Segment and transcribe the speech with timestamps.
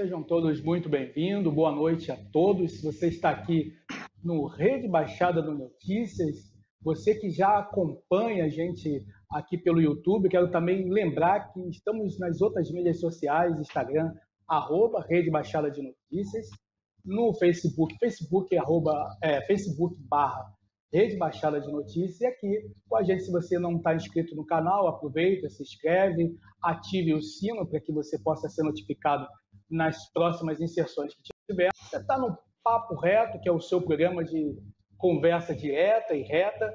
[0.00, 1.52] Sejam todos muito bem-vindos.
[1.52, 2.72] Boa noite a todos.
[2.72, 3.74] Se você está aqui
[4.24, 6.36] no Rede Baixada do Notícias,
[6.80, 12.40] você que já acompanha a gente aqui pelo YouTube, quero também lembrar que estamos nas
[12.40, 14.10] outras mídias sociais, Instagram,
[14.48, 16.48] arroba Rede Baixada de Notícias,
[17.04, 20.50] no Facebook, Facebook, arroba, é, Facebook barra
[20.90, 24.46] Rede Baixada de Notícias, e aqui com a gente, se você não está inscrito no
[24.46, 29.26] canal, aproveita, se inscreve, ative o sino para que você possa ser notificado
[29.70, 31.70] nas próximas inserções que tiver.
[31.74, 34.56] Você está no Papo Reto, que é o seu programa de
[34.98, 36.74] conversa direta e reta.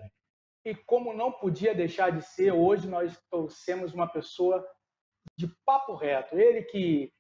[0.65, 4.65] E como não podia deixar de ser, hoje nós trouxemos uma pessoa
[5.37, 6.35] de papo reto.
[6.37, 7.11] Ele que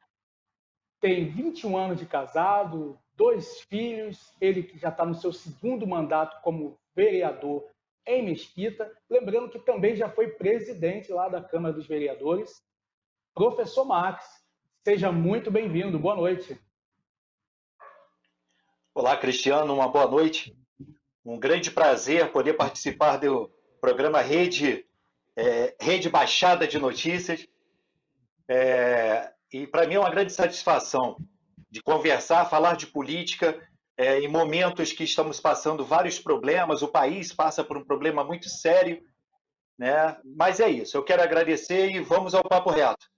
[0.99, 6.41] tem 21 anos de casado, dois filhos, ele que já está no seu segundo mandato
[6.41, 7.69] como vereador
[8.07, 8.91] em Mesquita.
[9.09, 12.63] Lembrando que também já foi presidente lá da Câmara dos Vereadores.
[13.35, 14.25] Professor Max,
[14.85, 15.97] seja muito bem-vindo.
[15.97, 16.61] Boa noite.
[18.93, 20.55] Olá, Cristiano, uma boa noite.
[21.25, 23.49] Um grande prazer poder participar do
[23.81, 24.85] programa Rede,
[25.35, 27.47] é, Rede Baixada de Notícias.
[28.47, 31.17] É, e para mim é uma grande satisfação
[31.67, 33.59] de conversar, falar de política
[33.97, 38.47] é, em momentos que estamos passando vários problemas, o país passa por um problema muito
[38.49, 39.01] sério,
[39.79, 40.15] né?
[40.23, 43.14] Mas é isso, eu quero agradecer e vamos ao papo reto.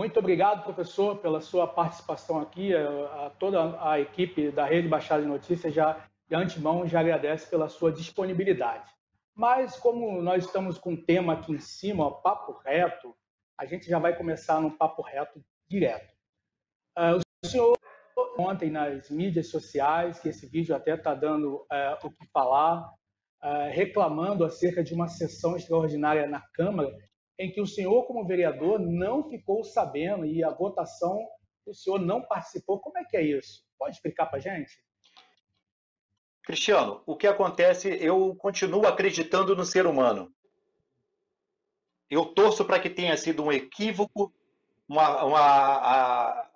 [0.00, 2.74] Muito obrigado, professor, pela sua participação aqui.
[2.74, 7.50] A, a toda a equipe da Rede Baixada de Notícias já de antemão já agradece
[7.50, 8.90] pela sua disponibilidade.
[9.34, 13.14] Mas como nós estamos com um tema aqui em cima, ó, papo reto,
[13.58, 15.38] a gente já vai começar no papo reto
[15.68, 16.14] direto.
[16.96, 17.76] Uh, o senhor
[18.38, 22.90] ontem nas mídias sociais, que esse vídeo até está dando uh, o que falar,
[23.42, 26.90] uh, reclamando acerca de uma sessão extraordinária na Câmara
[27.40, 31.26] em que o senhor, como vereador, não ficou sabendo e a votação
[31.66, 32.78] o senhor não participou.
[32.78, 33.64] Como é que é isso?
[33.78, 34.78] Pode explicar para a gente?
[36.42, 40.30] Cristiano, o que acontece, eu continuo acreditando no ser humano.
[42.10, 44.30] Eu torço para que tenha sido um equívoco,
[44.86, 46.50] uma, uma,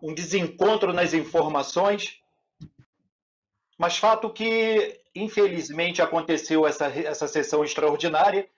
[0.00, 2.22] um desencontro nas informações,
[3.76, 8.48] mas fato que, infelizmente, aconteceu essa, essa sessão extraordinária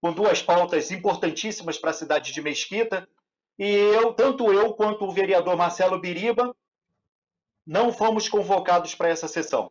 [0.00, 3.08] com duas pautas importantíssimas para a cidade de Mesquita.
[3.58, 6.54] E eu, tanto eu quanto o vereador Marcelo Biriba,
[7.66, 9.70] não fomos convocados para essa sessão.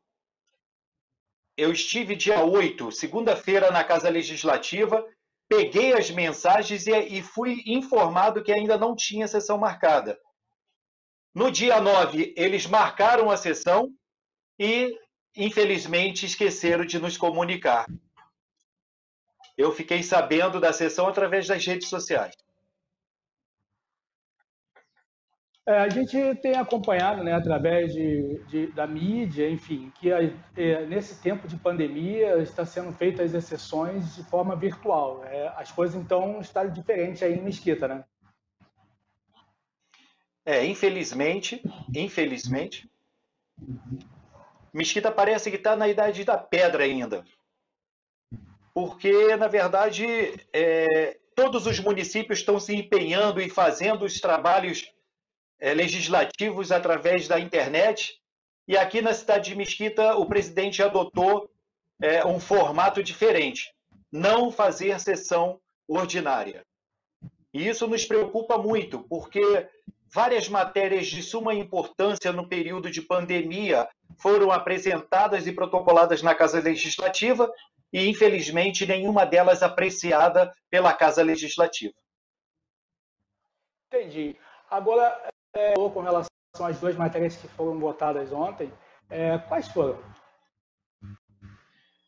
[1.58, 5.06] Eu estive dia 8, segunda-feira, na Casa Legislativa,
[5.50, 10.18] peguei as mensagens e, fui informado que ainda não tinha sessão marcada.
[11.34, 13.92] No dia 9, eles marcaram a sessão
[14.58, 14.96] e,
[15.36, 17.86] infelizmente, esqueceram de nos comunicar
[19.60, 22.34] eu fiquei sabendo da sessão através das redes sociais.
[25.68, 30.20] É, a gente tem acompanhado, né, através de, de da mídia, enfim, que a,
[30.56, 35.26] é, nesse tempo de pandemia está sendo feitas as sessões de forma virtual.
[35.26, 38.06] É, as coisas então estão diferentes aí em Mesquita, né?
[40.46, 41.62] É, infelizmente,
[41.94, 42.90] infelizmente,
[44.74, 47.24] Mesquita parece que está na idade da pedra ainda
[48.74, 50.06] porque, na verdade,
[50.54, 54.92] é, todos os municípios estão se empenhando e fazendo os trabalhos
[55.60, 58.20] é, legislativos através da internet.
[58.68, 61.50] E aqui na cidade de Mesquita, o presidente adotou
[62.02, 63.74] é, um formato diferente:
[64.12, 66.64] não fazer sessão ordinária.
[67.54, 69.68] E isso nos preocupa muito, porque
[70.14, 76.60] várias matérias de suma importância no período de pandemia foram apresentadas e protocoladas na Casa
[76.60, 77.52] Legislativa
[77.92, 81.94] e, infelizmente, nenhuma delas apreciada pela Casa Legislativa.
[83.92, 84.36] Entendi.
[84.70, 86.30] Agora, é, com relação
[86.62, 88.72] às duas matérias que foram votadas ontem,
[89.10, 90.00] é, quais foram?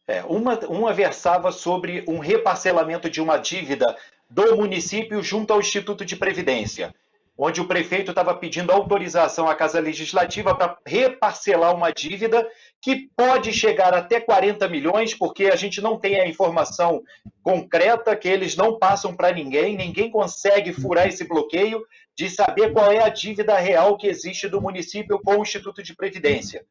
[0.08, 3.98] É, uma, uma versava sobre um reparcelamento de uma dívida
[4.30, 6.94] do município junto ao Instituto de Previdência
[7.44, 12.48] onde o prefeito estava pedindo autorização à Casa Legislativa para reparcelar uma dívida
[12.80, 17.02] que pode chegar até 40 milhões, porque a gente não tem a informação
[17.42, 21.84] concreta, que eles não passam para ninguém, ninguém consegue furar esse bloqueio
[22.16, 25.96] de saber qual é a dívida real que existe do município com o Instituto de
[25.96, 26.64] Previdência.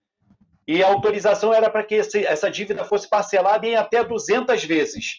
[0.68, 5.18] E a autorização era para que essa dívida fosse parcelada em até 200 vezes.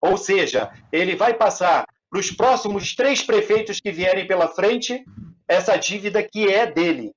[0.00, 1.85] Ou seja, ele vai passar
[2.16, 5.04] para os próximos três prefeitos que vierem pela frente
[5.46, 7.12] essa dívida que é dele.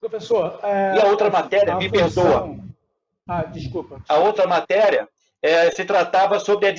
[0.00, 2.24] Professor, é, e a outra matéria, a me função...
[2.24, 2.58] perdoa.
[3.28, 4.02] Ah, desculpa.
[4.08, 5.06] A outra matéria
[5.42, 6.72] é, se tratava sobre a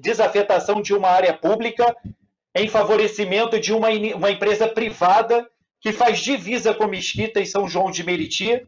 [0.00, 1.96] desafetação de uma área pública
[2.54, 5.44] em favorecimento de uma, uma empresa privada
[5.80, 8.64] que faz divisa com Mesquita e São João de Meriti,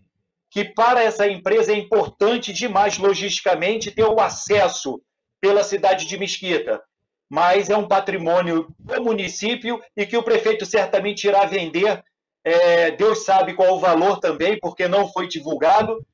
[0.50, 5.00] que para essa empresa é importante demais logisticamente ter o acesso
[5.40, 6.82] pela cidade de Mesquita,
[7.28, 12.02] mas é um patrimônio do município e que o prefeito certamente irá vender.
[12.44, 16.04] É, Deus sabe qual o valor também, porque não foi divulgado,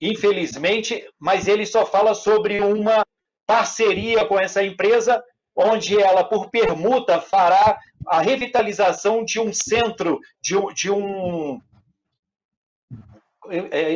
[0.00, 3.04] infelizmente, mas ele só fala sobre uma
[3.46, 5.22] parceria com essa empresa,
[5.54, 10.54] onde ela, por permuta, fará a revitalização de um centro, de.
[10.74, 11.60] De um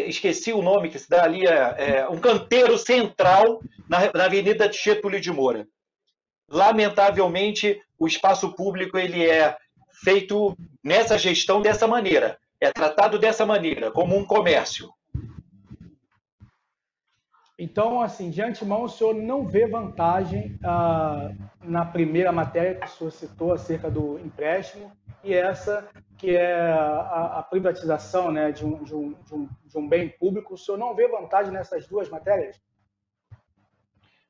[0.07, 4.71] esqueci o nome que se dá ali, é, é, um canteiro central na, na Avenida
[4.71, 5.67] Getúlio de Moura.
[6.49, 9.57] Lamentavelmente, o espaço público ele é
[10.05, 14.91] feito nessa gestão dessa maneira, é tratado dessa maneira, como um comércio.
[17.59, 21.31] Então, assim, de antemão, o senhor não vê vantagem ah,
[21.65, 24.93] na primeira matéria que o senhor citou acerca do empréstimo
[25.25, 25.89] e essa
[26.19, 30.09] que é a, a privatização né, de, um, de, um, de, um, de um bem
[30.09, 30.55] público.
[30.55, 32.61] O senhor não vê vantagem nessas duas matérias?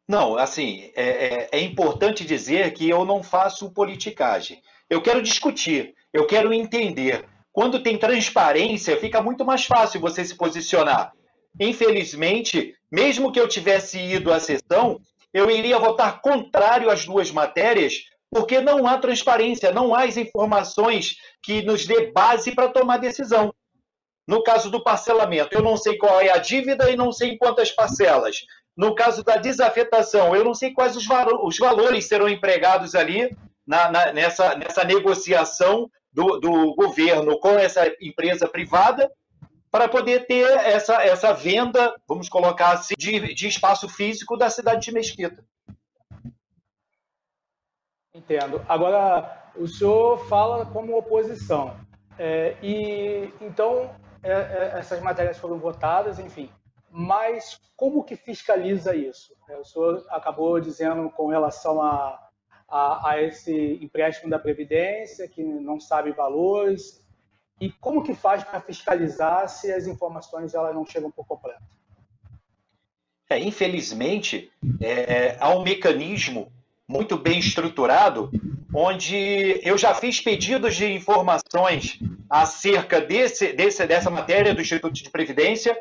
[0.08, 4.62] Não, assim, é, é, é, importante dizer que eu não faço politicagem.
[4.88, 7.24] Eu quero discutir, eu quero entender.
[7.52, 11.12] Quando tem transparência, fica muito mais fácil você se posicionar.
[11.58, 15.00] Infelizmente, mesmo que eu tivesse ido à sessão,
[15.32, 17.94] eu iria votar contrário às duas matérias,
[18.30, 23.54] porque não há transparência, não há as informações que nos dê base para tomar decisão.
[24.26, 27.38] No caso do parcelamento, eu não sei qual é a dívida e não sei em
[27.38, 28.36] quantas parcelas.
[28.76, 31.06] No caso da desafetação, eu não sei quais os,
[31.42, 33.34] os valores serão empregados ali
[33.66, 39.10] na, na, nessa, nessa negociação do, do governo com essa empresa privada
[39.76, 44.86] para poder ter essa, essa venda, vamos colocar assim, de, de espaço físico da cidade
[44.86, 45.44] de Mesquita.
[48.14, 48.64] Entendo.
[48.66, 51.78] Agora, o senhor fala como oposição.
[52.18, 56.50] É, e então é, é, essas matérias foram votadas, enfim.
[56.90, 59.36] Mas como que fiscaliza isso?
[59.50, 62.18] É, o senhor acabou dizendo com relação a,
[62.66, 67.05] a, a esse empréstimo da Previdência, que não sabe valores,
[67.60, 71.62] e como que faz para fiscalizar se as informações elas não chegam por completo?
[73.28, 76.52] É, infelizmente, é, há um mecanismo
[76.86, 78.30] muito bem estruturado,
[78.72, 81.98] onde eu já fiz pedidos de informações
[82.30, 85.76] acerca desse, desse, dessa matéria do Instituto de Previdência.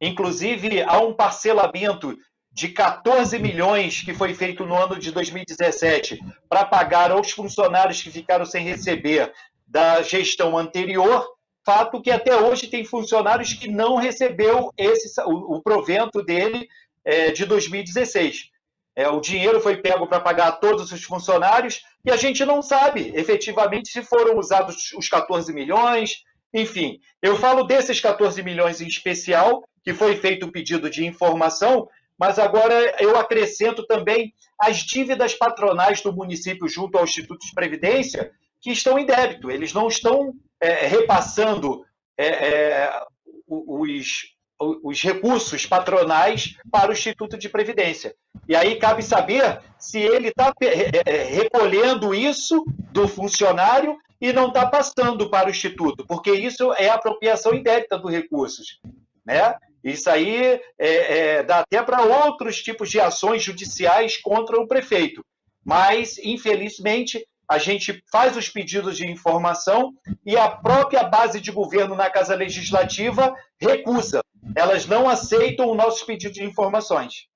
[0.00, 2.16] Inclusive, há um parcelamento
[2.52, 8.10] de 14 milhões que foi feito no ano de 2017 para pagar aos funcionários que
[8.10, 9.32] ficaram sem receber
[9.68, 11.28] da gestão anterior,
[11.64, 16.66] fato que até hoje tem funcionários que não recebeu esse, o, o provento dele
[17.04, 18.50] é, de 2016.
[18.96, 23.12] É, o dinheiro foi pego para pagar todos os funcionários e a gente não sabe
[23.14, 26.22] efetivamente se foram usados os 14 milhões.
[26.52, 31.86] Enfim, eu falo desses 14 milhões em especial, que foi feito o pedido de informação,
[32.18, 38.32] mas agora eu acrescento também as dívidas patronais do município junto ao Instituto de Previdência,
[38.60, 41.84] que estão em débito, eles não estão é, repassando
[42.16, 43.02] é, é,
[43.46, 48.14] os, os recursos patronais para o Instituto de Previdência.
[48.48, 54.48] E aí cabe saber se ele está é, é, recolhendo isso do funcionário e não
[54.48, 58.80] está passando para o Instituto, porque isso é apropriação indébita dos recursos.
[59.24, 59.54] Né?
[59.84, 65.24] Isso aí é, é, dá até para outros tipos de ações judiciais contra o prefeito.
[65.64, 71.94] Mas, infelizmente, a gente faz os pedidos de informação e a própria base de governo
[71.94, 74.20] na Casa Legislativa recusa.
[74.54, 77.26] Elas não aceitam o nosso pedido de informações.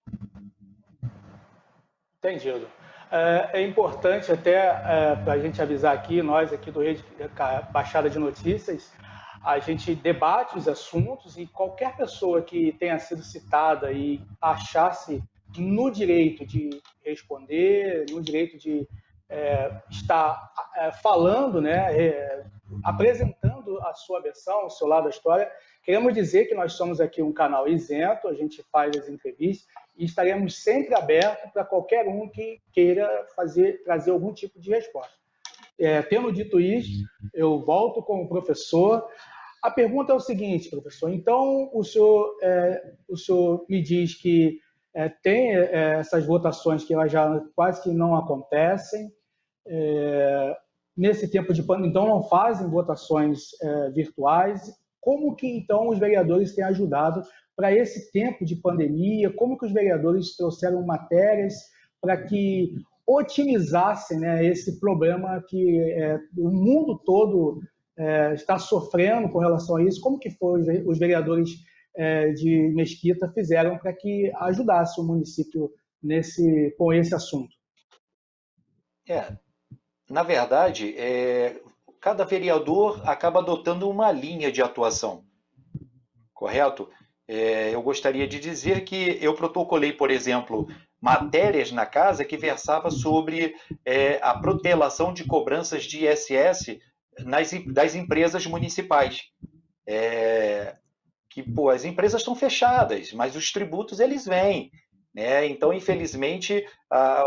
[2.19, 2.69] Entendido.
[3.11, 7.05] É, é importante até é, para a gente avisar aqui, nós aqui do Rede
[7.73, 8.93] Baixada de Notícias,
[9.45, 15.23] a gente debate os assuntos e qualquer pessoa que tenha sido citada e achasse
[15.59, 16.71] no direito de
[17.05, 18.87] responder, no direito de
[19.33, 22.45] é, está é, falando, né, é,
[22.85, 25.51] apresentando a sua versão, o seu lado da história.
[25.83, 29.67] Queremos dizer que nós somos aqui um canal isento, a gente faz as entrevistas
[29.97, 35.15] e estaremos sempre abertos para qualquer um que queira fazer, trazer algum tipo de resposta.
[35.79, 39.07] É, tendo dito isso, eu volto com o professor.
[39.63, 41.11] A pergunta é o seguinte, professor.
[41.11, 44.59] Então, o senhor, é, o senhor me diz que
[44.95, 49.11] é, tem é, essas votações que já quase que não acontecem,
[49.67, 50.57] é,
[50.97, 54.73] nesse tempo de pandemia, então não fazem votações é, virtuais.
[55.01, 57.23] Como que então os vereadores têm ajudado
[57.57, 59.33] para esse tempo de pandemia?
[59.33, 61.55] Como que os vereadores trouxeram matérias
[62.01, 62.75] para que
[63.07, 67.61] otimizassem né, esse problema que é, o mundo todo
[67.97, 70.01] é, está sofrendo com relação a isso?
[70.01, 71.51] Como que foi os vereadores
[71.97, 75.71] é, de Mesquita fizeram para que ajudasse o município
[76.03, 77.55] nesse com esse assunto?
[79.09, 79.37] É,
[80.09, 81.61] na verdade, é,
[82.01, 85.25] cada vereador acaba adotando uma linha de atuação,
[86.35, 86.89] correto?
[87.29, 90.69] É, eu gostaria de dizer que eu protocolei, por exemplo,
[91.01, 96.79] matérias na casa que versava sobre é, a protelação de cobranças de ISS
[97.21, 99.23] nas, das empresas municipais.
[99.87, 100.77] É,
[101.29, 104.71] que pô, as empresas estão fechadas, mas os tributos eles vêm.
[105.15, 105.47] Né?
[105.47, 106.65] Então, infelizmente,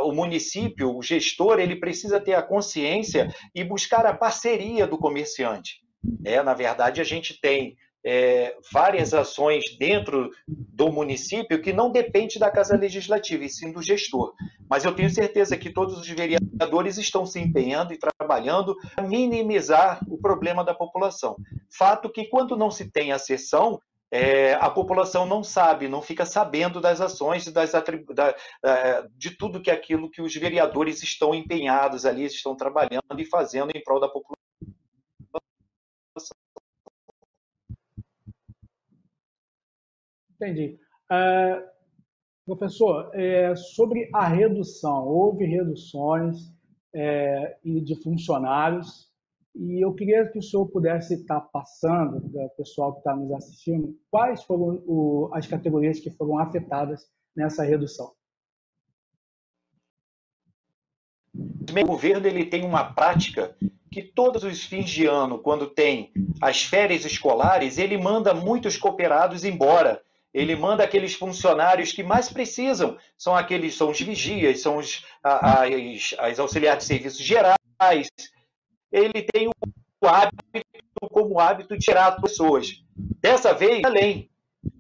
[0.04, 5.82] o município, o gestor, ele precisa ter a consciência e buscar a parceria do comerciante.
[6.24, 12.38] É, na verdade, a gente tem é, várias ações dentro do município que não depende
[12.38, 14.34] da Casa Legislativa, e sim do gestor.
[14.70, 20.00] Mas eu tenho certeza que todos os vereadores estão se empenhando e trabalhando para minimizar
[20.08, 21.36] o problema da população.
[21.76, 23.80] Fato que, quando não se tem a sessão,
[24.12, 28.36] é, a população não sabe, não fica sabendo das ações das da,
[29.16, 33.84] de tudo que aquilo que os vereadores estão empenhados ali, estão trabalhando e fazendo em
[33.84, 34.36] prol da população.
[40.36, 40.78] Entendi.
[41.12, 41.66] Uh,
[42.46, 46.54] professor, é, sobre a redução, houve reduções
[46.94, 49.10] é, de funcionários
[49.56, 53.32] e eu queria que o senhor pudesse estar passando, para o pessoal que está nos
[53.32, 58.12] assistindo, quais foram o, as categorias que foram afetadas nessa redução.
[61.34, 63.56] O governo ele tem uma prática
[63.92, 69.46] que todos os fins de ano, quando tem as férias escolares, ele manda muitos cooperados
[69.46, 70.02] embora.
[70.34, 76.14] Ele manda aqueles funcionários que mais precisam, são aqueles, são os vigias, são os, as,
[76.20, 77.56] as auxiliares de serviços gerais,
[78.96, 80.42] ele tem o hábito,
[81.12, 82.82] como hábito, de tirar pessoas.
[83.22, 84.30] Dessa vez, além,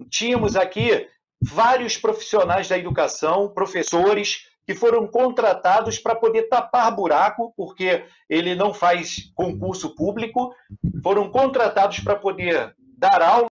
[0.09, 1.07] tínhamos aqui
[1.41, 8.73] vários profissionais da educação, professores, que foram contratados para poder tapar buraco, porque ele não
[8.73, 10.55] faz concurso público,
[11.03, 13.47] foram contratados para poder dar aula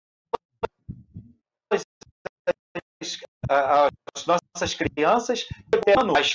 [3.48, 5.46] às nossas crianças,
[6.12, 6.33] mas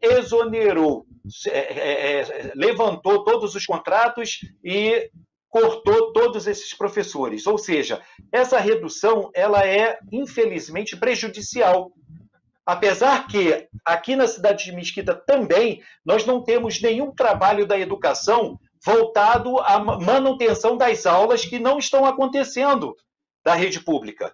[0.00, 1.06] exonerou
[1.46, 5.10] é, é, é, levantou todos os contratos e
[5.48, 7.46] cortou todos esses professores.
[7.46, 11.92] Ou seja, essa redução ela é infelizmente prejudicial.
[12.64, 18.58] Apesar que aqui na cidade de Mesquita também nós não temos nenhum trabalho da educação
[18.84, 22.94] voltado à manutenção das aulas que não estão acontecendo
[23.44, 24.32] da rede pública.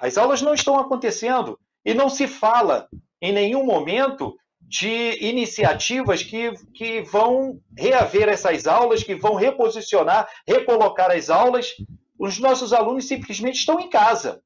[0.00, 2.88] As aulas não estão acontecendo e não se fala
[3.20, 11.10] em nenhum momento de iniciativas que, que vão reaver essas aulas, que vão reposicionar, recolocar
[11.10, 11.74] as aulas.
[12.18, 14.40] Os nossos alunos simplesmente estão em casa.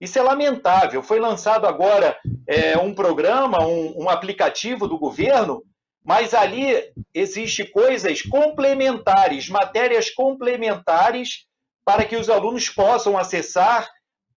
[0.00, 1.02] Isso é lamentável.
[1.02, 5.62] Foi lançado agora é, um programa, um, um aplicativo do governo,
[6.04, 6.74] mas ali
[7.12, 11.46] existe coisas complementares, matérias complementares
[11.84, 13.88] para que os alunos possam acessar,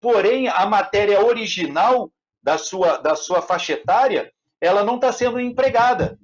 [0.02, 2.10] porém a matéria original
[2.42, 6.18] da sua, da sua faixa etária ela não está sendo empregada.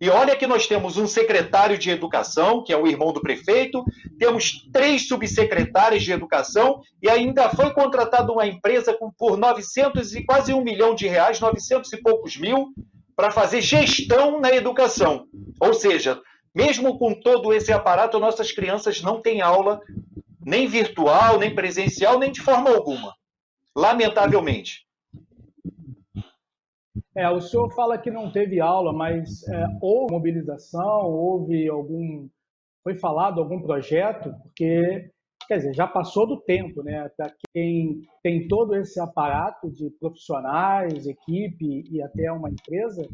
[0.00, 3.82] E olha que nós temos um secretário de educação, que é o irmão do prefeito,
[4.18, 10.24] temos três subsecretários de educação e ainda foi contratada uma empresa com, por 900 e
[10.24, 12.68] quase um milhão de reais, 900 e poucos mil,
[13.14, 15.26] para fazer gestão na educação.
[15.58, 16.20] Ou seja,
[16.54, 19.80] mesmo com todo esse aparato, nossas crianças não têm aula
[20.46, 23.12] nem virtual, nem presencial, nem de forma alguma.
[23.76, 24.86] Lamentavelmente.
[27.16, 32.28] É, o senhor fala que não teve aula, mas é, houve mobilização, houve algum.
[32.84, 35.10] Foi falado algum projeto, porque,
[35.48, 37.10] quer dizer, já passou do tempo, né?
[37.16, 43.04] Para quem tem todo esse aparato de profissionais, equipe e até uma empresa,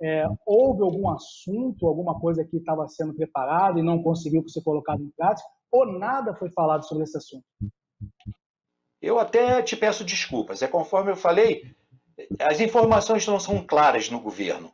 [0.00, 5.02] é, houve algum assunto, alguma coisa que estava sendo preparado e não conseguiu ser colocado
[5.02, 7.44] em prática, ou nada foi falado sobre esse assunto?
[9.00, 10.62] Eu até te peço desculpas.
[10.62, 11.74] É conforme eu falei,
[12.38, 14.72] as informações não são claras no governo.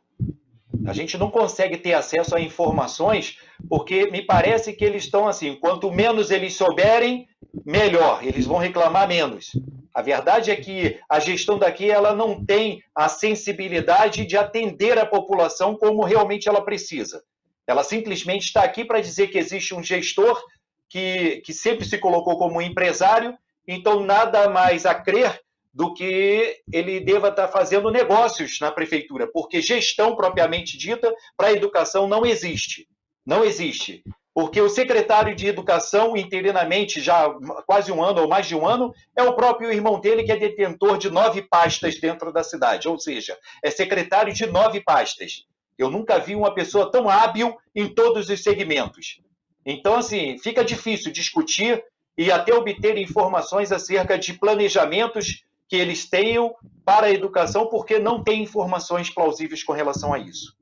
[0.85, 5.55] A gente não consegue ter acesso a informações porque me parece que eles estão assim,
[5.55, 7.27] quanto menos eles souberem,
[7.65, 9.51] melhor, eles vão reclamar menos.
[9.93, 15.05] A verdade é que a gestão daqui ela não tem a sensibilidade de atender a
[15.05, 17.23] população como realmente ela precisa.
[17.65, 20.43] Ela simplesmente está aqui para dizer que existe um gestor
[20.89, 25.39] que, que sempre se colocou como empresário então nada mais a crer
[25.73, 31.51] do que ele deva estar fazendo negócios na prefeitura, porque gestão propriamente dita para a
[31.51, 32.87] educação não existe.
[33.25, 34.03] Não existe.
[34.33, 37.33] Porque o secretário de Educação, interinamente, já
[37.65, 40.37] quase um ano ou mais de um ano, é o próprio irmão dele que é
[40.37, 45.45] detentor de nove pastas dentro da cidade, ou seja, é secretário de nove pastas.
[45.77, 49.21] Eu nunca vi uma pessoa tão hábil em todos os segmentos.
[49.65, 51.83] Então, assim, fica difícil discutir
[52.17, 58.23] e até obter informações acerca de planejamentos que eles tenham para a educação, porque não
[58.23, 60.55] tem informações plausíveis com relação a isso.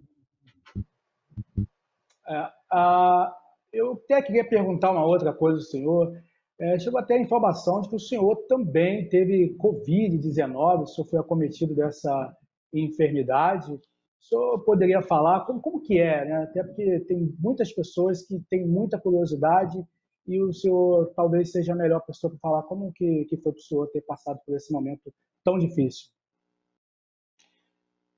[2.28, 3.36] É, a,
[3.74, 6.14] eu até queria perguntar uma outra coisa ao senhor.
[6.60, 11.20] É, chegou até a informação de que o senhor também teve Covid-19, o senhor foi
[11.20, 12.34] acometido dessa
[12.74, 13.78] enfermidade.
[14.24, 16.44] O senhor poderia falar como, como que é, né?
[16.44, 19.84] Até porque tem muitas pessoas que têm muita curiosidade
[20.26, 23.60] e o senhor talvez seja a melhor pessoa para falar como que, que foi para
[23.60, 26.08] o senhor ter passado por esse momento tão difícil.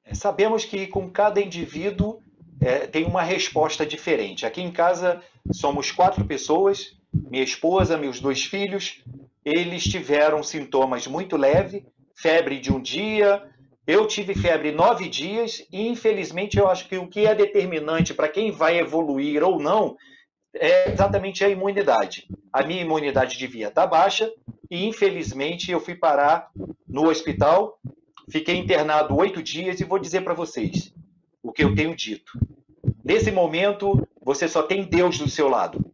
[0.03, 2.21] É, sabemos que com cada indivíduo
[2.61, 4.45] é, tem uma resposta diferente.
[4.45, 9.03] Aqui em casa somos quatro pessoas, minha esposa, meus dois filhos.
[9.43, 11.83] Eles tiveram sintomas muito leves,
[12.15, 13.41] febre de um dia.
[13.88, 18.28] Eu tive febre nove dias e, infelizmente, eu acho que o que é determinante para
[18.28, 19.95] quem vai evoluir ou não
[20.56, 22.28] é exatamente a imunidade.
[22.52, 24.32] A minha imunidade devia estar baixa
[24.71, 26.50] e, infelizmente, eu fui parar
[26.88, 27.80] no hospital,
[28.30, 30.91] fiquei internado oito dias e vou dizer para vocês
[31.43, 32.32] o que eu tenho dito.
[33.04, 35.86] Nesse momento, você só tem Deus do seu lado.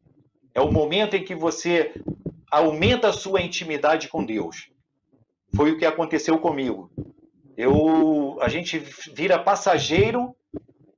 [0.56, 1.94] É o momento em que você
[2.50, 4.70] aumenta a sua intimidade com Deus.
[5.54, 6.90] Foi o que aconteceu comigo.
[7.62, 8.80] Eu, a gente
[9.14, 10.36] vira passageiro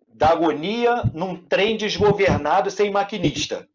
[0.08, 3.68] da agonia num trem desgovernado sem maquinista.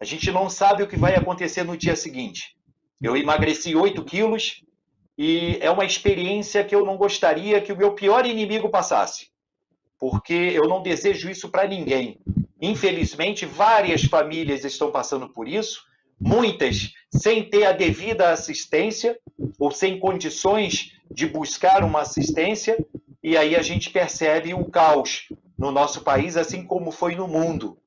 [0.00, 2.56] A gente não sabe o que vai acontecer no dia seguinte.
[3.00, 4.64] Eu emagreci 8 quilos
[5.16, 9.28] e é uma experiência que eu não gostaria que o meu pior inimigo passasse,
[9.96, 12.18] porque eu não desejo isso para ninguém.
[12.60, 15.84] Infelizmente, várias famílias estão passando por isso,
[16.20, 19.16] muitas sem ter a devida assistência
[19.56, 22.76] ou sem condições de buscar uma assistência,
[23.22, 27.78] e aí a gente percebe o caos no nosso país, assim como foi no mundo.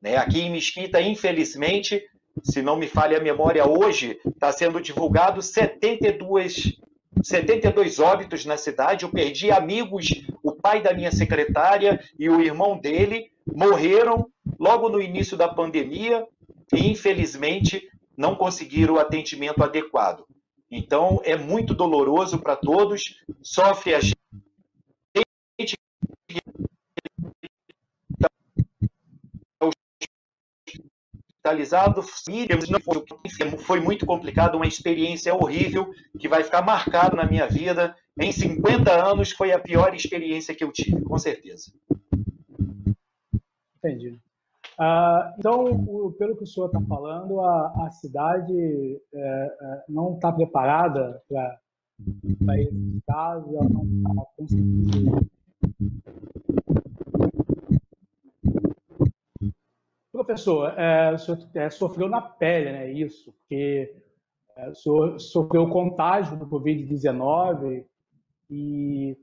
[0.00, 0.16] Né?
[0.16, 2.02] Aqui em Mesquita, infelizmente,
[2.42, 6.78] se não me falha a memória, hoje está sendo divulgado 72,
[7.22, 9.04] 72 óbitos na cidade.
[9.04, 10.08] Eu perdi amigos,
[10.42, 14.26] o pai da minha secretária e o irmão dele morreram
[14.58, 16.26] logo no início da pandemia
[16.72, 20.24] e, infelizmente, não conseguiram o atendimento adequado.
[20.70, 23.02] Então, é muito doloroso para todos,
[23.42, 24.20] sofre a gente
[31.40, 32.02] hospitalizado,
[33.58, 37.96] foi muito complicado, uma experiência horrível que vai ficar marcado na minha vida.
[38.18, 41.72] Em 50 anos foi a pior experiência que eu tive, com certeza.
[43.78, 44.20] Entendi.
[44.80, 50.14] Uh, então, o, pelo que o senhor está falando, a, a cidade é, é, não
[50.14, 55.30] está preparada para esse caso, ela não está conseguindo
[60.10, 63.94] Professor, é, o senhor é, sofreu na pele né, isso, porque
[64.56, 67.84] é, o senhor sofreu contágio do Covid-19
[68.48, 69.16] e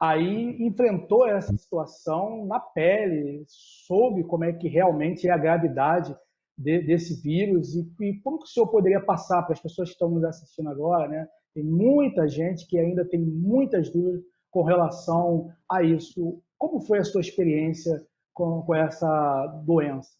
[0.00, 6.16] aí enfrentou essa situação na pele, soube como é que realmente é a gravidade
[6.56, 9.94] de, desse vírus e, e, como que o senhor poderia passar para as pessoas que
[9.94, 11.28] estão nos assistindo agora, né?
[11.54, 16.42] Tem muita gente que ainda tem muitas dúvidas com relação a isso.
[16.56, 20.10] Como foi a sua experiência com, com essa doença?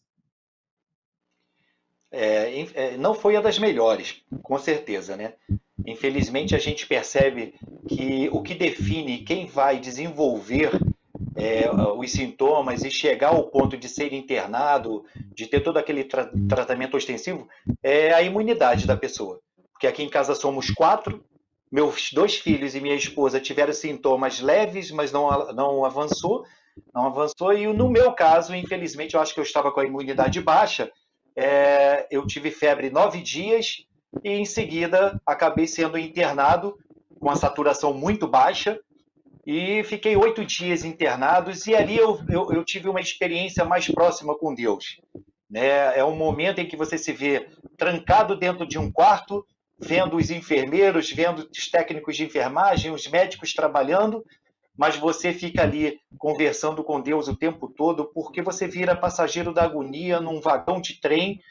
[2.11, 5.35] É, é, não foi a das melhores, com certeza, né?
[5.85, 7.53] Infelizmente, a gente percebe
[7.87, 10.71] que o que define quem vai desenvolver
[11.35, 16.29] é, os sintomas e chegar ao ponto de ser internado, de ter todo aquele tra
[16.47, 17.47] tratamento ostensivo,
[17.81, 19.39] é a imunidade da pessoa.
[19.71, 21.23] Porque aqui em casa somos quatro,
[21.71, 26.43] meus dois filhos e minha esposa tiveram sintomas leves, mas não, não avançou,
[26.93, 30.41] não avançou, e no meu caso, infelizmente, eu acho que eu estava com a imunidade
[30.41, 30.91] baixa,
[31.35, 33.85] é, eu tive febre nove dias
[34.23, 36.77] e em seguida acabei sendo internado
[37.19, 38.79] com a saturação muito baixa
[39.45, 44.37] e fiquei oito dias internados e ali eu, eu, eu, tive uma experiência mais próxima
[44.37, 44.99] com Deus.
[45.49, 45.97] Né?
[45.97, 49.45] É um momento em que você se vê trancado dentro de um quarto,
[49.79, 54.23] vendo os enfermeiros, vendo os técnicos de enfermagem, os médicos trabalhando,
[54.77, 59.63] mas você fica ali conversando com Deus o tempo todo, porque você vira passageiro da
[59.63, 61.41] agonia num vagão de trem,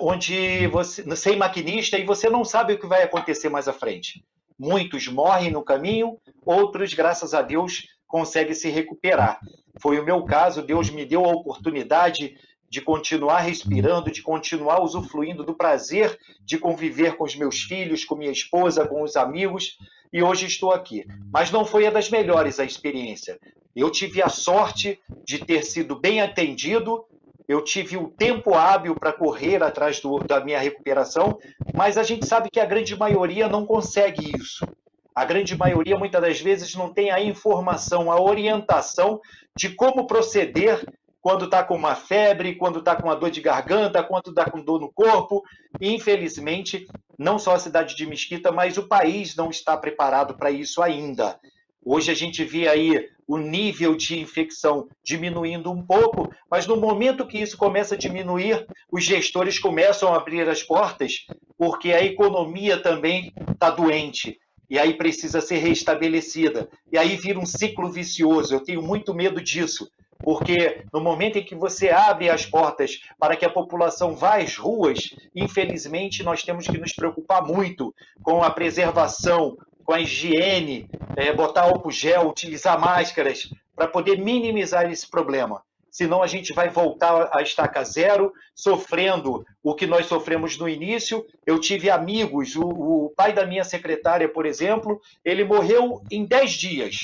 [0.00, 4.24] onde você sem maquinista e você não sabe o que vai acontecer mais à frente.
[4.58, 9.38] Muitos morrem no caminho, outros, graças a Deus, conseguem se recuperar.
[9.80, 12.36] Foi o meu caso, Deus me deu a oportunidade
[12.68, 16.18] de continuar respirando, de continuar usufruindo do prazer
[16.48, 19.76] de conviver com os meus filhos, com minha esposa, com os amigos,
[20.10, 21.04] e hoje estou aqui.
[21.30, 23.38] Mas não foi a das melhores a experiência.
[23.76, 27.04] Eu tive a sorte de ter sido bem atendido,
[27.48, 31.38] eu tive o tempo hábil para correr atrás do, da minha recuperação,
[31.74, 34.66] mas a gente sabe que a grande maioria não consegue isso.
[35.14, 39.18] A grande maioria, muitas das vezes, não tem a informação, a orientação
[39.56, 40.86] de como proceder
[41.20, 44.62] quando está com uma febre, quando está com uma dor de garganta, quando está com
[44.62, 45.42] dor no corpo.
[45.80, 46.86] Infelizmente,
[47.18, 51.40] não só a cidade de Mesquita, mas o país não está preparado para isso ainda.
[51.90, 57.26] Hoje a gente vê aí o nível de infecção diminuindo um pouco, mas no momento
[57.26, 61.24] que isso começa a diminuir, os gestores começam a abrir as portas,
[61.56, 64.38] porque a economia também está doente.
[64.68, 66.68] E aí precisa ser restabelecida.
[66.92, 68.54] E aí vira um ciclo vicioso.
[68.54, 73.36] Eu tenho muito medo disso porque no momento em que você abre as portas para
[73.36, 78.50] que a população vá às ruas, infelizmente nós temos que nos preocupar muito com a
[78.50, 79.56] preservação,
[79.88, 80.86] com a higiene,
[81.16, 85.62] é, botar álcool gel, utilizar máscaras, para poder minimizar esse problema.
[85.90, 91.24] Senão a gente vai voltar à estaca zero, sofrendo o que nós sofremos no início.
[91.46, 96.50] Eu tive amigos, o, o pai da minha secretária, por exemplo, ele morreu em 10
[96.52, 96.96] dias.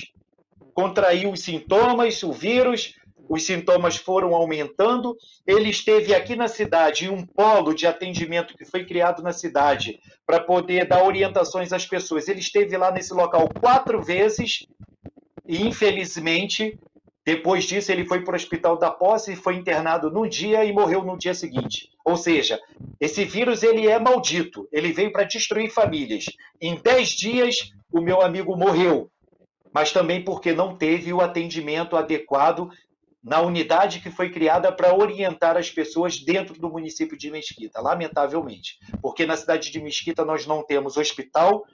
[0.74, 2.96] Contraiu os sintomas, o vírus,
[3.28, 5.16] os sintomas foram aumentando.
[5.46, 9.98] Ele esteve aqui na cidade, em um polo de atendimento que foi criado na cidade,
[10.26, 12.28] para poder dar orientações às pessoas.
[12.28, 14.66] Ele esteve lá nesse local quatro vezes
[15.46, 16.78] e, infelizmente,
[17.24, 21.02] depois disso, ele foi para o Hospital da Posse, foi internado num dia e morreu
[21.02, 21.88] no dia seguinte.
[22.04, 22.60] Ou seja,
[23.00, 26.26] esse vírus ele é maldito, ele veio para destruir famílias.
[26.60, 27.56] Em dez dias,
[27.90, 29.10] o meu amigo morreu,
[29.72, 32.68] mas também porque não teve o atendimento adequado
[33.24, 38.78] na unidade que foi criada para orientar as pessoas dentro do município de Mesquita, lamentavelmente.
[39.00, 41.64] Porque na cidade de Mesquita nós não temos hospital,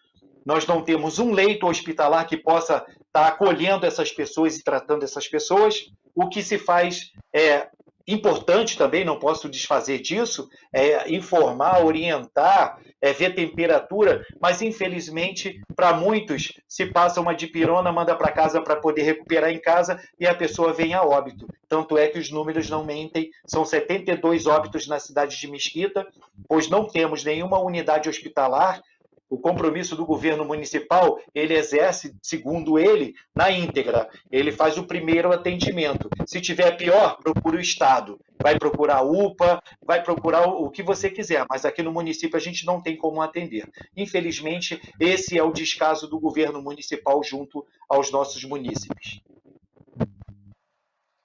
[0.46, 5.03] nós não temos um leito hospitalar que possa estar tá acolhendo essas pessoas e tratando
[5.03, 5.90] essas pessoas.
[6.14, 7.68] O que se faz é
[8.12, 15.92] importante também, não posso desfazer disso, é informar, orientar, é ver temperatura, mas infelizmente, para
[15.92, 20.34] muitos, se passa uma dipirona, manda para casa para poder recuperar em casa e a
[20.34, 21.46] pessoa vem a óbito.
[21.68, 26.06] Tanto é que os números não mentem, são 72 óbitos na cidade de Mesquita,
[26.48, 28.82] pois não temos nenhuma unidade hospitalar
[29.31, 34.11] o compromisso do governo municipal, ele exerce, segundo ele, na íntegra.
[34.31, 36.11] Ele faz o primeiro atendimento.
[36.26, 38.18] Se tiver pior, procura o Estado.
[38.43, 42.41] Vai procurar a UPA, vai procurar o que você quiser, mas aqui no município a
[42.41, 43.70] gente não tem como atender.
[43.97, 49.20] Infelizmente, esse é o descaso do governo municipal junto aos nossos munícipes.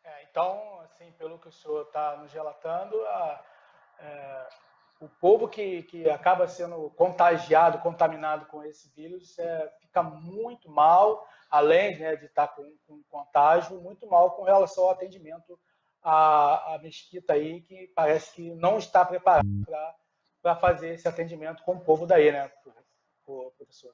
[0.03, 3.43] É, então, assim, pelo que o senhor está nos relatando, a,
[3.99, 4.64] é
[4.99, 11.27] o povo que, que acaba sendo contagiado, contaminado com esse vírus, é, fica muito mal,
[11.49, 15.59] além né, de estar com, com contágio, muito mal com relação ao atendimento
[16.01, 19.47] à, à mesquita aí, que parece que não está preparado
[20.41, 22.49] para fazer esse atendimento com o povo daí, né,
[23.57, 23.93] professor?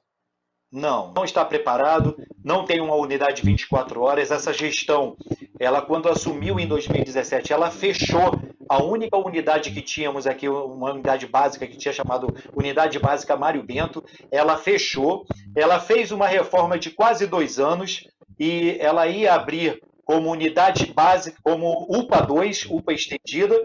[0.70, 4.30] Não, não está preparado, não tem uma unidade 24 horas.
[4.30, 5.16] Essa gestão,
[5.60, 8.32] ela quando assumiu em 2017, ela fechou
[8.72, 13.62] a única unidade que tínhamos aqui, uma unidade básica que tinha chamado Unidade Básica Mário
[13.62, 15.26] Bento, ela fechou.
[15.54, 18.08] Ela fez uma reforma de quase dois anos
[18.40, 23.62] e ela ia abrir como unidade básica, como UPA 2, UPA estendida,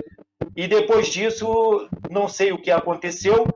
[0.53, 3.47] e depois disso, não sei o que aconteceu,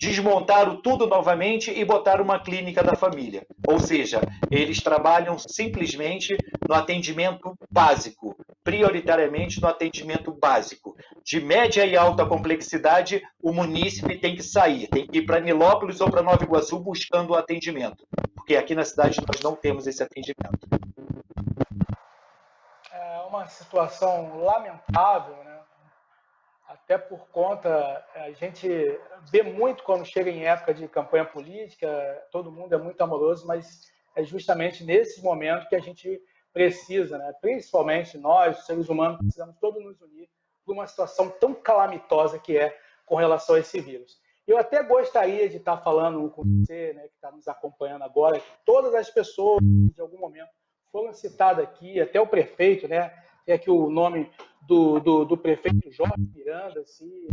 [0.00, 3.44] desmontaram tudo novamente e botaram uma clínica da família.
[3.68, 6.36] Ou seja, eles trabalham simplesmente
[6.66, 8.34] no atendimento básico,
[8.70, 10.96] prioritariamente no atendimento básico.
[11.24, 16.00] De média e alta complexidade, o munícipe tem que sair, tem que ir para Nilópolis
[16.00, 20.00] ou para Nova Iguaçu buscando o atendimento, porque aqui na cidade nós não temos esse
[20.04, 20.68] atendimento.
[22.92, 25.58] É uma situação lamentável, né?
[26.68, 28.68] até por conta, a gente
[29.32, 31.88] vê muito quando chega em época de campanha política,
[32.30, 36.20] todo mundo é muito amoroso, mas é justamente nesse momento que a gente
[36.52, 37.32] precisa, né?
[37.40, 40.28] principalmente nós, seres humanos, precisamos todos nos unir
[40.64, 42.76] por uma situação tão calamitosa que é
[43.06, 44.20] com relação a esse vírus.
[44.46, 48.52] Eu até gostaria de estar falando com você, né, que está nos acompanhando agora, que
[48.64, 50.50] todas as pessoas de algum momento
[50.90, 53.10] foram citadas aqui, até o prefeito, né,
[53.44, 54.30] tem aqui o nome
[54.62, 57.28] do, do, do prefeito Jorge Miranda, se,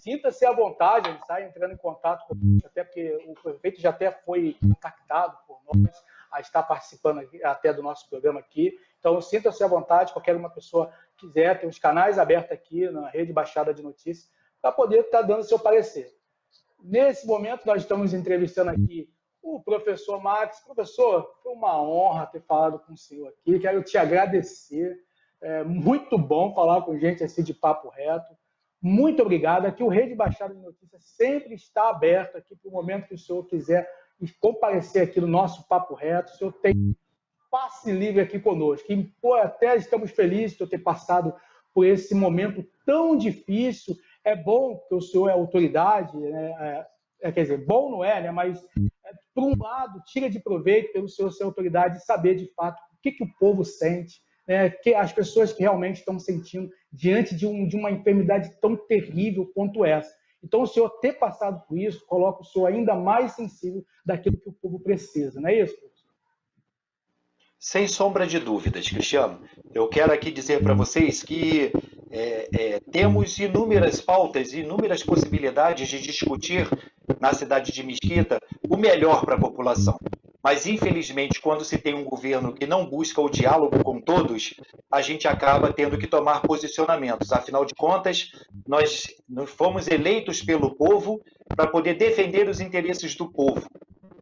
[0.00, 2.34] sinta-se à vontade, ele está entrando em contato com
[2.64, 7.72] até porque o prefeito já até foi contactado por nós a estar participando aqui, até
[7.72, 8.76] do nosso programa aqui.
[8.98, 13.32] Então, sinta-se à vontade, qualquer uma pessoa quiser, tem os canais abertos aqui na Rede
[13.32, 14.30] Baixada de Notícias,
[14.60, 16.12] para poder estar dando seu parecer.
[16.82, 19.12] Nesse momento, nós estamos entrevistando aqui
[19.42, 20.60] o professor Max.
[20.60, 24.96] Professor, foi uma honra ter falado com o senhor aqui, quero te agradecer.
[25.40, 28.36] É muito bom falar com gente assim de papo reto.
[28.80, 29.66] Muito obrigado.
[29.66, 33.18] Aqui o Rede Baixada de Notícias sempre está aberto aqui para o momento que o
[33.18, 33.88] senhor quiser
[34.40, 36.32] comparecer aqui no nosso Papo Reto.
[36.32, 36.94] O senhor tem
[37.52, 38.90] passe livre aqui conosco.
[38.90, 41.34] E, pô, até estamos felizes de eu ter passado
[41.74, 43.94] por esse momento tão difícil.
[44.24, 46.52] É bom que o senhor é autoridade, né?
[46.58, 46.86] é,
[47.28, 48.30] é, quer dizer, bom não é, né?
[48.30, 48.64] mas,
[49.04, 52.80] é, por um lado, tira de proveito pelo senhor ser autoridade e saber de fato
[52.94, 54.70] o que, que o povo sente, né?
[54.70, 59.50] que as pessoas que realmente estão sentindo diante de, um, de uma enfermidade tão terrível
[59.54, 60.14] quanto essa.
[60.42, 64.48] Então, o senhor ter passado por isso coloca o senhor ainda mais sensível daquilo que
[64.48, 66.02] o povo precisa, não é isso, professor?
[67.58, 69.40] Sem sombra de dúvidas, Cristiano.
[69.72, 71.72] Eu quero aqui dizer para vocês que
[72.10, 76.68] é, é, temos inúmeras pautas, inúmeras possibilidades de discutir
[77.20, 79.96] na cidade de Mesquita o melhor para a população.
[80.42, 84.54] Mas, infelizmente, quando se tem um governo que não busca o diálogo com todos,
[84.90, 87.32] a gente acaba tendo que tomar posicionamentos.
[87.32, 88.32] Afinal de contas,
[88.66, 89.06] nós
[89.46, 91.22] fomos eleitos pelo povo
[91.54, 93.68] para poder defender os interesses do povo.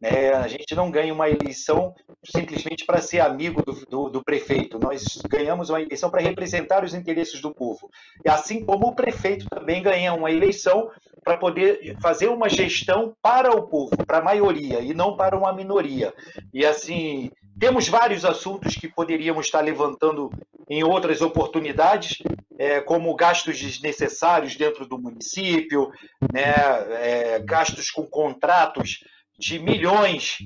[0.02, 1.94] É, a gente não ganha uma eleição
[2.24, 4.78] simplesmente para ser amigo do, do, do, prefeito.
[4.78, 7.90] Nós ganhamos uma eleição para representar os interesses do povo.
[8.24, 10.90] E assim como o prefeito também ganha uma eleição
[11.22, 15.52] para poder fazer uma gestão para o povo, para a maioria, e não para uma
[15.52, 16.14] minoria.
[16.52, 20.30] E assim, temos vários assuntos que poderíamos estar levantando
[20.68, 22.22] em outras oportunidades,
[22.58, 25.90] é, como gastos desnecessários dentro do município,
[26.32, 26.54] né,
[27.00, 29.00] é, gastos com contratos
[29.40, 30.36] de milhões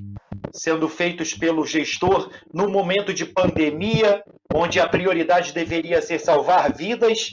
[0.53, 4.23] sendo feitos pelo gestor no momento de pandemia,
[4.55, 7.31] onde a prioridade deveria ser salvar vidas.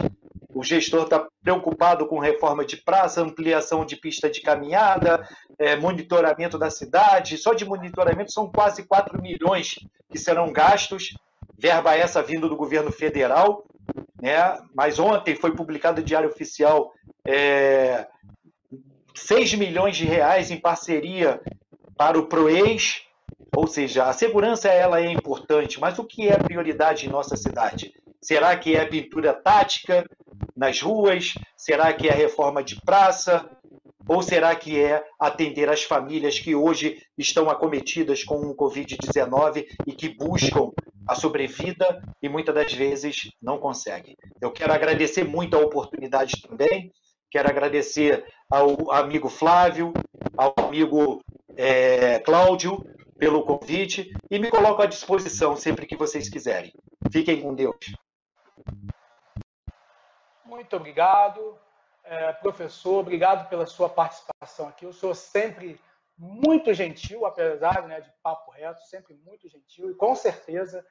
[0.53, 5.26] O gestor está preocupado com reforma de praça, ampliação de pista de caminhada,
[5.59, 7.38] é, monitoramento da cidade.
[7.38, 9.76] Só de monitoramento são quase 4 milhões
[10.09, 11.16] que serão gastos,
[11.57, 13.64] verba essa vindo do governo federal.
[14.20, 14.57] Né?
[14.74, 16.91] Mas ontem foi publicado no Diário Oficial
[17.26, 18.07] é,
[19.16, 21.41] 6 milhões de reais em parceria
[21.97, 23.03] para o PROEX,
[23.55, 27.93] ou seja, a segurança ela é importante, mas o que é prioridade em nossa cidade?
[28.22, 30.05] Será que é a pintura tática
[30.55, 31.34] nas ruas?
[31.57, 33.49] Será que é a reforma de praça?
[34.07, 39.93] Ou será que é atender as famílias que hoje estão acometidas com o Covid-19 e
[39.93, 40.72] que buscam
[41.07, 44.18] a sobrevida e muitas das vezes não conseguem?
[44.41, 46.91] Eu quero agradecer muito a oportunidade também
[47.32, 49.94] Quero agradecer ao amigo Flávio,
[50.38, 51.24] ao amigo
[51.56, 52.84] é, Cláudio
[53.18, 56.74] pelo convite e me coloco à disposição sempre que vocês quiserem.
[57.10, 57.78] Fiquem com Deus.
[60.44, 61.58] Muito obrigado,
[62.04, 63.00] é, professor.
[63.00, 64.84] Obrigado pela sua participação aqui.
[64.84, 65.80] Eu sou sempre
[66.18, 70.86] muito gentil, apesar né, de papo reto, sempre muito gentil e com certeza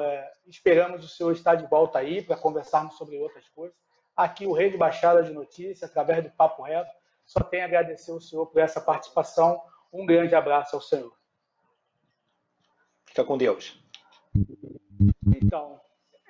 [0.00, 3.84] é, esperamos o senhor estar de volta aí para conversarmos sobre outras coisas
[4.16, 6.90] aqui o Rede Baixada de Notícias, através do Papo Reto.
[7.26, 9.60] Só tenho a agradecer ao senhor por essa participação.
[9.92, 11.12] Um grande abraço ao senhor.
[13.06, 13.80] Fica com Deus.
[15.36, 15.80] Então,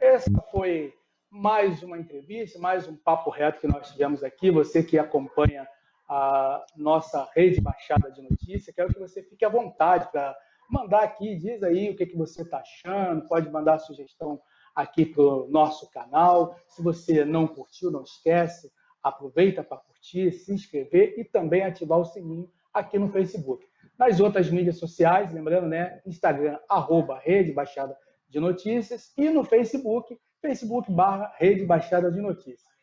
[0.01, 0.95] essa foi
[1.31, 4.51] mais uma entrevista, mais um papo reto que nós tivemos aqui.
[4.51, 5.67] Você que acompanha
[6.09, 10.37] a nossa rede baixada de notícias, quero que você fique à vontade para
[10.71, 14.41] mandar aqui, diz aí o que, que você está achando, pode mandar sugestão
[14.75, 16.57] aqui para o nosso canal.
[16.69, 18.73] Se você não curtiu, não esquece,
[19.03, 23.67] aproveita para curtir, se inscrever e também ativar o sininho aqui no Facebook.
[23.99, 27.97] Nas outras mídias sociais, lembrando, né, Instagram, arroba Rede Baixada
[28.29, 32.75] de Notícias e no Facebook, Facebook barra Rede Baixada de Notícias.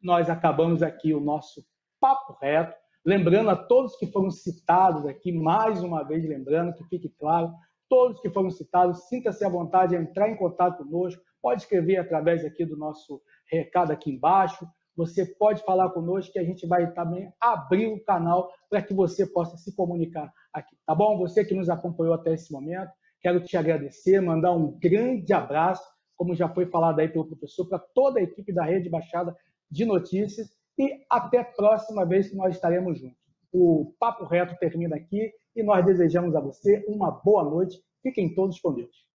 [0.00, 1.64] Nós acabamos aqui o nosso
[1.98, 7.08] papo reto, lembrando a todos que foram citados aqui, mais uma vez lembrando, que fique
[7.08, 7.52] claro,
[7.88, 12.44] todos que foram citados, sinta-se à vontade de entrar em contato conosco, pode escrever através
[12.44, 13.20] aqui do nosso
[13.50, 14.66] recado aqui embaixo.
[14.96, 19.26] Você pode falar conosco que a gente vai também abrir o canal para que você
[19.26, 21.16] possa se comunicar aqui, tá bom?
[21.18, 25.84] Você que nos acompanhou até esse momento, quero te agradecer, mandar um grande abraço,
[26.16, 29.34] como já foi falado aí pelo professor, para toda a equipe da Rede Baixada
[29.70, 33.18] de Notícias e até a próxima vez que nós estaremos juntos.
[33.52, 37.82] O Papo Reto termina aqui e nós desejamos a você uma boa noite.
[38.02, 39.08] Fiquem todos com Deus.